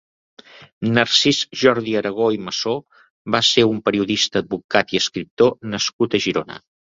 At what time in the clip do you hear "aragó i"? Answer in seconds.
2.01-2.39